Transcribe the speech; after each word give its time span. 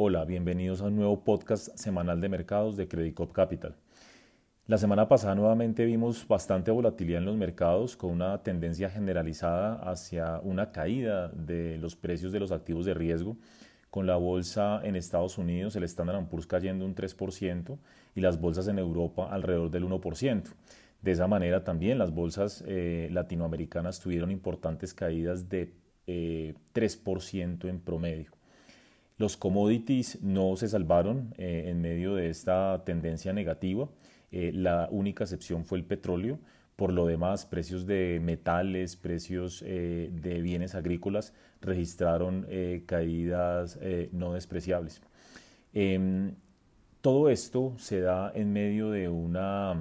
Hola, 0.00 0.24
bienvenidos 0.24 0.80
a 0.80 0.84
un 0.84 0.94
nuevo 0.94 1.24
podcast 1.24 1.76
semanal 1.76 2.20
de 2.20 2.28
mercados 2.28 2.76
de 2.76 2.86
Credicop 2.86 3.32
Capital. 3.32 3.74
La 4.68 4.78
semana 4.78 5.08
pasada 5.08 5.34
nuevamente 5.34 5.84
vimos 5.86 6.24
bastante 6.28 6.70
volatilidad 6.70 7.18
en 7.18 7.24
los 7.24 7.36
mercados 7.36 7.96
con 7.96 8.12
una 8.12 8.40
tendencia 8.44 8.90
generalizada 8.90 9.74
hacia 9.90 10.38
una 10.38 10.70
caída 10.70 11.30
de 11.30 11.78
los 11.78 11.96
precios 11.96 12.30
de 12.30 12.38
los 12.38 12.52
activos 12.52 12.86
de 12.86 12.94
riesgo, 12.94 13.38
con 13.90 14.06
la 14.06 14.14
bolsa 14.14 14.80
en 14.84 14.94
Estados 14.94 15.36
Unidos, 15.36 15.74
el 15.74 15.82
Standard 15.82 16.28
Poor's 16.28 16.46
cayendo 16.46 16.84
un 16.84 16.94
3% 16.94 17.76
y 18.14 18.20
las 18.20 18.40
bolsas 18.40 18.68
en 18.68 18.78
Europa 18.78 19.26
alrededor 19.28 19.68
del 19.68 19.82
1%. 19.82 20.44
De 21.02 21.10
esa 21.10 21.26
manera 21.26 21.64
también 21.64 21.98
las 21.98 22.14
bolsas 22.14 22.62
eh, 22.68 23.08
latinoamericanas 23.10 23.98
tuvieron 23.98 24.30
importantes 24.30 24.94
caídas 24.94 25.48
de 25.48 25.74
3% 26.06 27.64
eh, 27.64 27.68
en 27.68 27.80
promedio. 27.80 28.37
Los 29.18 29.36
commodities 29.36 30.22
no 30.22 30.56
se 30.56 30.68
salvaron 30.68 31.34
eh, 31.38 31.64
en 31.66 31.80
medio 31.80 32.14
de 32.14 32.30
esta 32.30 32.84
tendencia 32.84 33.32
negativa. 33.32 33.88
Eh, 34.30 34.52
la 34.54 34.88
única 34.92 35.24
excepción 35.24 35.64
fue 35.64 35.78
el 35.78 35.84
petróleo. 35.84 36.38
Por 36.76 36.92
lo 36.92 37.04
demás, 37.06 37.44
precios 37.44 37.84
de 37.84 38.20
metales, 38.22 38.94
precios 38.94 39.64
eh, 39.66 40.10
de 40.12 40.40
bienes 40.40 40.76
agrícolas 40.76 41.34
registraron 41.60 42.46
caídas 42.86 43.80
no 44.12 44.34
despreciables. 44.34 45.02
Em, 45.74 46.36
todo 47.00 47.28
esto 47.28 47.74
se 47.78 48.00
da 48.00 48.30
en 48.32 48.52
medio 48.52 48.90
de 48.90 49.08
una 49.08 49.74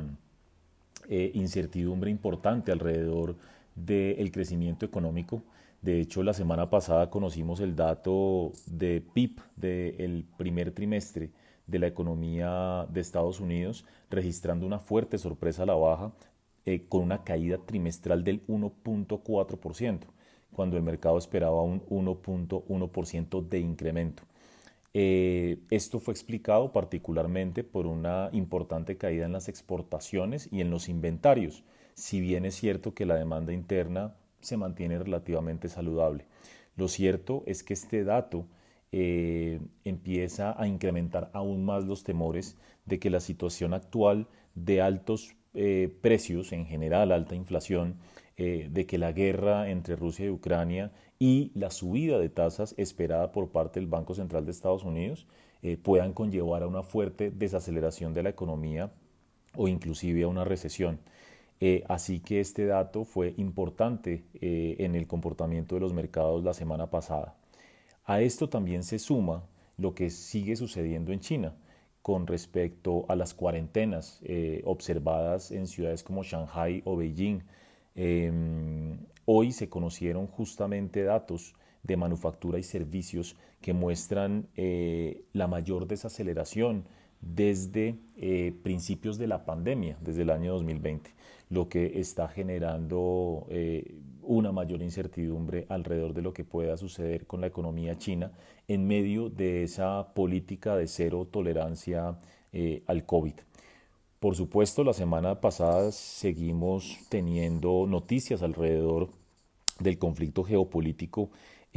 incertidumbre 1.08 2.10
importante 2.10 2.72
alrededor 2.72 3.36
del 3.76 4.32
crecimiento 4.32 4.88
económico 4.88 5.44
de 5.82 6.02
hecho, 6.02 6.24
la 6.24 6.34
semana 6.34 6.70
pasada 6.70 7.10
conocimos 7.10 7.60
el 7.60 7.76
dato 7.76 8.52
de 8.66 9.02
PIB 9.02 9.42
del 9.56 10.26
primer 10.38 10.72
trimestre 10.72 11.32
de 11.68 11.80
la 11.80 11.88
economía 11.88 12.88
de 12.90 13.02
Estados 13.02 13.40
Unidos, 13.40 13.86
registrando 14.10 14.66
una 14.66 14.80
fuerte 14.80 15.18
sorpresa 15.18 15.64
a 15.64 15.68
la 15.68 15.76
baja, 15.76 16.14
eh, 16.66 16.86
con 16.90 17.04
una 17.04 17.24
caída 17.24 17.60
trimestral 17.60 18.24
del 18.24 18.46
1.4%, 18.48 20.08
cuando 20.52 20.78
el 20.78 20.84
mercado 20.84 21.18
esperaba 21.18 21.62
un 21.62 21.82
1.1% 21.88 23.48
de 23.48 23.60
incremento. 23.60 24.24
Eh, 24.94 25.60
esto 25.70 26.00
fue 26.00 26.14
explicado 26.14 26.72
particularmente 26.72 27.64
por 27.64 27.86
una 27.86 28.30
importante 28.32 28.98
caída 28.98 29.26
en 29.26 29.34
las 29.34 29.48
exportaciones 29.48 30.50
y 30.52 30.62
en 30.62 30.72
los 30.72 30.90
inventarios, 30.90 31.64
si 31.94 32.20
bien 32.20 32.46
es 32.46 32.56
cierto 32.56 32.94
que 32.94 33.06
la 33.06 33.16
demanda 33.16 33.54
interna 33.54 34.16
se 34.48 34.58
mantiene 34.58 34.98
relativamente 34.98 35.68
saludable. 35.68 36.26
Lo 36.76 36.88
cierto 36.88 37.44
es 37.46 37.64
que 37.64 37.74
este 37.74 38.04
dato 38.04 38.46
eh, 38.92 39.60
empieza 39.84 40.60
a 40.60 40.68
incrementar 40.68 41.30
aún 41.34 41.66
más 41.66 41.84
los 41.84 42.04
temores 42.04 42.58
de 42.86 43.00
que 43.00 43.10
la 43.10 43.20
situación 43.20 43.74
actual 43.74 44.28
de 44.56 44.82
altos 44.82 45.36
eh, 45.54 45.94
precios, 46.02 46.54
en 46.54 46.66
general 46.66 47.12
alta 47.12 47.36
inflación, 47.36 47.98
eh, 48.38 48.70
de 48.72 48.86
que 48.86 48.98
la 48.98 49.12
guerra 49.12 49.70
entre 49.70 49.96
Rusia 49.96 50.28
y 50.28 50.30
Ucrania 50.30 50.94
y 51.20 51.52
la 51.54 51.70
subida 51.70 52.18
de 52.20 52.30
tasas 52.30 52.76
esperada 52.78 53.32
por 53.32 53.50
parte 53.50 53.80
del 53.80 53.90
Banco 53.90 54.14
Central 54.14 54.46
de 54.46 54.52
Estados 54.52 54.84
Unidos 54.84 55.28
puedan 55.82 56.14
conllevar 56.14 56.62
a 56.62 56.68
una 56.68 56.84
fuerte 56.84 57.32
desaceleración 57.32 58.14
de 58.14 58.24
la 58.24 58.30
economía 58.30 58.94
o 59.56 59.68
inclusive 59.68 60.24
a 60.24 60.28
una 60.28 60.46
recesión. 60.46 61.00
Eh, 61.60 61.84
así 61.88 62.20
que 62.20 62.40
este 62.40 62.66
dato 62.66 63.04
fue 63.04 63.34
importante 63.38 64.26
eh, 64.36 64.76
en 64.80 64.96
el 64.96 65.08
comportamiento 65.08 65.76
de 65.76 65.82
los 65.82 65.94
mercados 65.94 66.44
la 66.44 66.54
semana 66.54 66.90
pasada. 66.90 67.36
A 68.06 68.22
esto 68.22 68.48
también 68.48 68.84
se 68.84 69.00
suma 69.00 69.44
lo 69.78 69.96
que 69.96 70.10
sigue 70.10 70.56
sucediendo 70.56 71.12
en 71.12 71.20
China 71.20 71.56
con 72.02 72.28
respecto 72.28 73.06
a 73.10 73.16
las 73.16 73.34
cuarentenas 73.34 74.22
eh, 74.24 74.62
observadas 74.66 75.52
en 75.52 75.68
ciudades 75.68 76.04
como 76.04 76.24
Shanghai 76.24 76.82
o 76.86 76.96
Beijing. 76.96 77.42
Em, 77.96 79.00
hoy 79.26 79.52
se 79.52 79.68
conocieron 79.68 80.28
justamente 80.28 81.04
datos 81.04 81.56
de 81.84 81.98
manufactura 81.98 82.60
y 82.60 82.64
servicios 82.64 83.36
que 83.62 83.74
muestran 83.74 84.48
la 85.34 85.48
mayor 85.48 85.88
desaceleración 85.88 86.86
desde 87.22 87.96
principios 88.64 89.18
de 89.18 89.28
la 89.28 89.46
pandemia, 89.46 89.98
desde 90.02 90.24
el 90.24 90.30
año 90.32 90.54
2020 90.54 91.18
lo 91.50 91.70
que 91.70 92.00
está 92.00 92.28
generando 92.28 93.46
eh, 93.50 93.96
una 94.22 94.52
mayor 94.52 94.82
incertidumbre 94.82 95.66
alrededor 95.70 96.14
de 96.14 96.22
lo 96.22 96.34
que 96.34 96.44
pueda 96.44 96.76
suceder 96.76 97.26
con 97.26 97.42
la 97.42 97.48
economía 97.48 97.98
china 97.98 98.32
en 98.68 98.86
medio 98.86 99.30
de 99.30 99.64
esa 99.64 100.14
política 100.14 100.76
de 100.76 100.88
cero 100.88 101.28
tolerancia 101.30 102.18
eh, 102.52 102.84
al 102.88 103.06
COVID. 103.06 103.34
Por 104.20 104.36
supuesto, 104.36 104.84
la 104.84 104.94
semana 104.94 105.40
pasada 105.40 105.92
seguimos 105.92 106.98
teniendo 107.08 107.86
noticias 107.88 108.42
alrededor 108.42 109.10
del 109.80 109.98
conflicto 110.00 110.44
geopolítico 110.44 111.30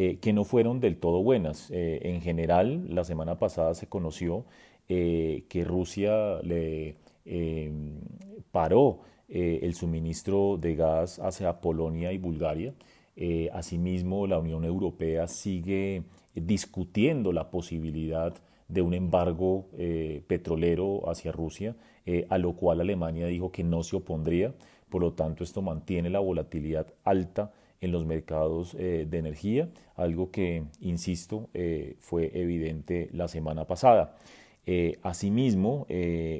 eh, 0.03 0.19
que 0.21 0.33
no 0.33 0.45
fueron 0.45 0.81
del 0.81 0.97
todo 0.97 1.23
buenas. 1.23 1.71
en 1.71 2.21
general, 2.21 2.87
la 2.89 3.05
semana 3.05 3.39
pasada 3.39 3.75
se 3.75 3.87
conoció 3.87 4.45
que 4.89 5.65
Rusia 5.65 6.41
le 6.43 6.97
paró 8.51 9.01
eh, 9.33 9.61
el 9.63 9.75
suministro 9.75 10.59
de 10.61 10.75
gas 10.75 11.21
hacia 11.21 11.61
Polonia 11.61 12.13
y 12.13 12.19
Bulgaria. 12.19 12.75
Eh, 13.15 13.49
asimismo, 13.53 14.27
la 14.27 14.41
Unión 14.41 14.65
Europea 14.65 15.29
sigue 15.29 16.03
discutiendo 16.35 17.33
la 17.33 17.49
posibilidad 17.49 18.35
de 18.67 18.83
un 18.83 18.93
embargo 18.93 19.67
eh, 19.79 20.25
petrolero 20.27 21.09
hacia 21.09 21.31
Rusia, 21.33 21.77
a 22.29 22.39
lo 22.39 22.55
cual 22.55 22.81
Alemania 22.81 23.27
dijo 23.27 23.53
que 23.53 23.63
no 23.63 23.85
se 23.85 23.95
opondría. 23.95 24.53
Por 24.89 25.01
lo 25.01 25.13
tanto, 25.13 25.45
esto 25.45 25.63
mantiene 25.63 26.11
la 26.11 26.19
volatilidad 26.19 26.89
alta 27.05 27.53
en 27.81 27.93
los 27.93 28.05
mercados 28.05 28.77
de 28.77 29.09
energía, 29.11 29.71
algo 29.97 30.31
que, 30.31 30.65
insisto, 30.81 31.49
fue 31.99 32.31
evidente 32.35 33.09
la 33.13 33.27
semana 33.29 33.67
pasada. 33.67 34.17
asimismo, 35.03 35.87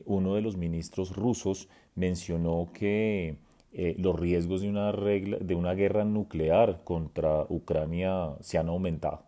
uno 0.05 0.35
de 0.35 0.43
los 0.43 0.57
ministros 0.57 1.17
rusos 1.17 1.69
mencionó 1.95 2.69
que 2.75 3.37
eh, 3.73 3.95
los 3.99 4.19
riesgos 4.19 4.63
de 4.63 4.69
una, 4.69 4.91
regla, 4.91 5.39
de 5.41 5.55
una 5.55 5.75
guerra 5.75 6.05
nuclear 6.05 6.81
contra 6.83 7.47
Ucrania 7.49 8.35
se 8.41 8.59
han 8.59 8.69
aumentado. 8.69 9.23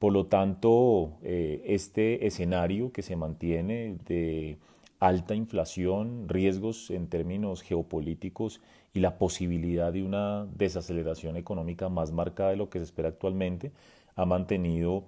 Por 0.00 0.12
lo 0.12 0.26
tanto, 0.26 1.12
eh, 1.22 1.62
este 1.66 2.26
escenario 2.26 2.92
que 2.92 3.02
se 3.02 3.14
mantiene 3.14 3.96
de 4.06 4.58
alta 5.06 5.34
inflación, 5.34 6.30
riesgos 6.30 6.90
en 6.90 7.08
términos 7.08 7.60
geopolíticos 7.60 8.62
y 8.94 9.00
la 9.00 9.18
posibilidad 9.18 9.92
de 9.92 10.02
una 10.02 10.46
desaceleración 10.46 11.36
económica 11.36 11.90
más 11.90 12.10
marcada 12.10 12.50
de 12.50 12.56
lo 12.56 12.70
que 12.70 12.78
se 12.78 12.84
espera 12.84 13.10
actualmente, 13.10 13.70
ha 14.16 14.24
mantenido 14.24 15.04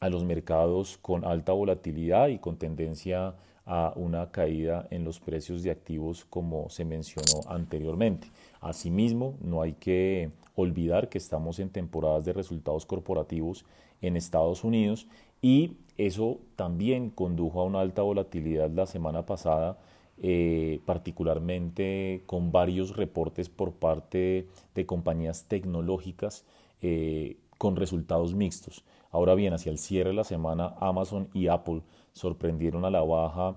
a 0.00 0.08
los 0.08 0.24
mercados 0.24 0.98
con 0.98 1.24
alta 1.24 1.52
volatilidad 1.52 2.26
y 2.26 2.38
con 2.38 2.56
tendencia 2.56 3.36
a 3.66 3.92
una 3.94 4.32
caída 4.32 4.88
en 4.90 5.04
los 5.04 5.20
precios 5.20 5.62
de 5.62 5.70
activos 5.70 6.24
como 6.24 6.68
se 6.68 6.84
mencionó 6.84 7.48
anteriormente. 7.48 8.32
Asimismo, 8.60 9.38
no 9.40 9.62
hay 9.62 9.74
que 9.74 10.32
olvidar 10.56 11.08
que 11.08 11.18
estamos 11.18 11.60
en 11.60 11.70
temporadas 11.70 12.24
de 12.24 12.32
resultados 12.32 12.84
corporativos 12.84 13.64
en 14.02 14.16
Estados 14.16 14.64
Unidos 14.64 15.06
y 15.42 15.76
eso 15.96 16.40
también 16.56 17.10
condujo 17.10 17.60
a 17.60 17.64
una 17.64 17.80
alta 17.80 18.02
volatilidad 18.02 18.70
la 18.70 18.86
semana 18.86 19.26
pasada, 19.26 19.78
eh, 20.22 20.80
particularmente 20.86 22.22
con 22.26 22.52
varios 22.52 22.96
reportes 22.96 23.48
por 23.48 23.72
parte 23.72 24.48
de 24.74 24.86
compañías 24.86 25.44
tecnológicas 25.44 26.44
eh, 26.82 27.36
con 27.58 27.76
resultados 27.76 28.34
mixtos. 28.34 28.84
Ahora 29.10 29.34
bien, 29.34 29.52
hacia 29.52 29.72
el 29.72 29.78
cierre 29.78 30.10
de 30.10 30.16
la 30.16 30.24
semana, 30.24 30.74
Amazon 30.80 31.28
y 31.34 31.48
Apple 31.48 31.82
sorprendieron 32.12 32.84
a 32.84 32.90
la 32.90 33.02
baja 33.02 33.56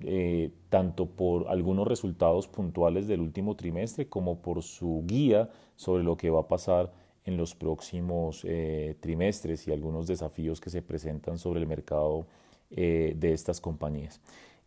eh, 0.00 0.50
tanto 0.70 1.06
por 1.06 1.48
algunos 1.48 1.86
resultados 1.86 2.48
puntuales 2.48 3.06
del 3.06 3.20
último 3.20 3.54
trimestre 3.54 4.08
como 4.08 4.42
por 4.42 4.62
su 4.62 5.04
guía 5.06 5.50
sobre 5.76 6.02
lo 6.02 6.16
que 6.16 6.30
va 6.30 6.40
a 6.40 6.48
pasar 6.48 6.92
en 7.24 7.36
los 7.36 7.54
próximos 7.54 8.44
eh, 8.44 8.96
trimestres 9.00 9.66
y 9.68 9.72
algunos 9.72 10.06
desafíos 10.06 10.60
que 10.60 10.70
se 10.70 10.82
presentan 10.82 11.38
sobre 11.38 11.60
el 11.60 11.66
mercado 11.66 12.26
eh, 12.70 13.14
de 13.16 13.32
estas 13.32 13.60
compañías. 13.60 14.20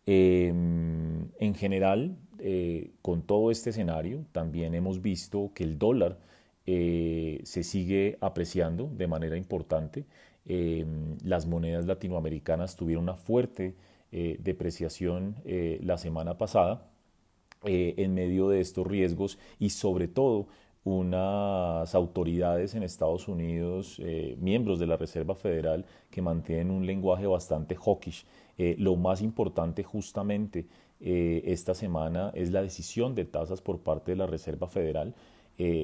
Em, 0.06 1.28
en 1.38 1.54
general, 1.54 2.16
con 3.02 3.22
todo 3.22 3.50
este 3.50 3.70
escenario, 3.70 4.24
también 4.30 4.74
hemos 4.74 5.02
visto 5.02 5.50
que 5.54 5.64
el 5.64 5.78
dólar 5.78 6.18
se 6.64 7.62
sigue 7.62 8.18
apreciando 8.20 8.88
de 8.92 9.06
manera 9.06 9.36
importante. 9.36 10.04
Em, 10.44 11.16
las 11.24 11.46
monedas 11.46 11.86
latinoamericanas 11.86 12.76
tuvieron 12.76 13.04
una 13.04 13.16
fuerte 13.16 13.74
eh, 14.12 14.36
depreciación 14.38 15.34
eh, 15.44 15.80
la 15.82 15.98
semana 15.98 16.38
pasada 16.38 16.88
eh, 17.64 17.94
en 17.96 18.14
medio 18.14 18.48
de 18.48 18.60
estos 18.60 18.86
riesgos 18.86 19.36
y 19.58 19.70
sobre 19.70 20.06
todo 20.06 20.46
unas 20.86 21.96
autoridades 21.96 22.76
en 22.76 22.84
Estados 22.84 23.26
Unidos, 23.26 23.96
eh, 23.98 24.36
miembros 24.38 24.78
de 24.78 24.86
la 24.86 24.96
Reserva 24.96 25.34
Federal, 25.34 25.84
que 26.12 26.22
mantienen 26.22 26.70
un 26.70 26.86
lenguaje 26.86 27.26
bastante 27.26 27.74
hawkish. 27.74 28.24
Eh, 28.56 28.76
lo 28.78 28.94
más 28.94 29.20
importante 29.20 29.82
justamente 29.82 30.68
eh, 31.00 31.42
esta 31.46 31.74
semana 31.74 32.30
es 32.34 32.52
la 32.52 32.62
decisión 32.62 33.16
de 33.16 33.24
tasas 33.24 33.60
por 33.62 33.80
parte 33.80 34.12
de 34.12 34.16
la 34.16 34.28
Reserva 34.28 34.68
Federal, 34.68 35.12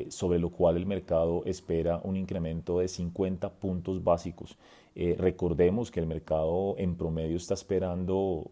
sobre 0.08 0.38
lo 0.38 0.50
cual 0.50 0.76
el 0.76 0.84
mercado 0.84 1.42
espera 1.46 2.00
un 2.04 2.16
incremento 2.16 2.80
de 2.80 2.88
50 2.88 3.50
puntos 3.54 4.04
básicos. 4.04 4.58
recordemos 4.94 5.90
que 5.90 6.00
el 6.00 6.06
mercado 6.06 6.74
en 6.76 6.96
promedio 6.96 7.36
está 7.36 7.54
esperando 7.54 8.50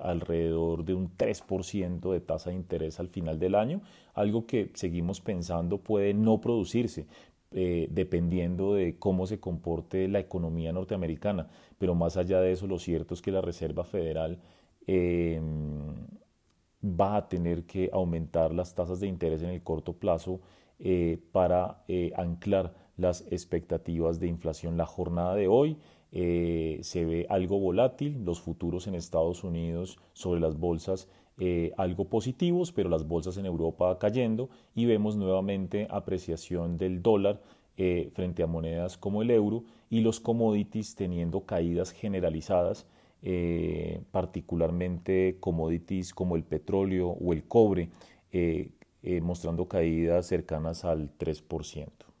alrededor 0.00 0.84
de 0.84 0.94
un 0.94 1.10
3% 1.16 2.12
de 2.12 2.20
tasa 2.20 2.50
de 2.50 2.56
interés 2.56 3.00
al 3.00 3.08
final 3.08 3.38
del 3.38 3.54
año, 3.54 3.82
algo 4.14 4.46
que 4.46 4.70
seguimos 4.74 5.20
pensando 5.20 5.78
puede 5.78 6.14
no 6.14 6.40
producirse, 6.40 7.06
eh, 7.54 7.88
dependiendo 7.90 8.74
de 8.74 8.96
cómo 8.98 9.26
se 9.26 9.38
comporte 9.38 10.08
la 10.08 10.20
economía 10.20 10.72
norteamericana. 10.72 11.48
Pero 11.78 11.94
más 11.94 12.16
allá 12.16 12.40
de 12.40 12.52
eso, 12.52 12.66
lo 12.66 12.78
cierto 12.78 13.12
es 13.12 13.20
que 13.20 13.30
la 13.30 13.42
Reserva 13.42 13.84
Federal 13.84 14.38
em, 14.86 15.94
va 16.84 17.16
a 17.16 17.28
tener 17.28 17.64
que 17.64 17.90
aumentar 17.92 18.52
las 18.52 18.74
tasas 18.74 19.00
de 19.00 19.06
interés 19.06 19.42
en 19.42 19.50
el 19.50 19.62
corto 19.62 19.94
plazo 19.94 20.40
eh, 20.78 21.18
para 21.32 21.84
eh, 21.88 22.12
anclar 22.16 22.74
las 22.96 23.24
expectativas 23.30 24.20
de 24.20 24.28
inflación. 24.28 24.76
La 24.76 24.86
jornada 24.86 25.34
de 25.34 25.48
hoy 25.48 25.78
se 26.12 27.06
ve 27.06 27.26
algo 27.30 27.58
volátil, 27.58 28.22
los 28.22 28.42
futuros 28.42 28.86
en 28.86 28.94
Estados 28.94 29.44
Unidos 29.44 29.98
sobre 30.12 30.42
las 30.42 30.58
bolsas 30.58 31.08
eh, 31.38 31.72
algo 31.78 32.04
positivos, 32.04 32.72
pero 32.72 32.90
las 32.90 33.08
bolsas 33.08 33.38
en 33.38 33.46
Europa 33.46 33.98
cayendo 33.98 34.50
y 34.74 34.84
vemos 34.84 35.16
nuevamente 35.16 35.88
apreciación 35.90 36.76
del 36.76 37.02
dólar 37.02 37.40
eh, 37.78 38.10
frente 38.12 38.42
a 38.42 38.46
monedas 38.46 38.98
como 38.98 39.22
el 39.22 39.30
euro 39.30 39.64
y 39.88 40.02
los 40.02 40.20
commodities 40.20 40.94
teniendo 40.94 41.46
caídas 41.46 41.90
generalizadas, 41.90 42.86
eh, 43.22 44.02
particularmente 44.10 45.36
commodities 45.40 46.12
como 46.12 46.36
el 46.36 46.44
petróleo 46.44 47.08
o 47.08 47.32
el 47.32 47.44
cobre, 47.44 47.90
mostrando 49.20 49.66
caídas 49.66 50.26
cercanas 50.26 50.84
al 50.84 51.10
3%. 51.18 52.11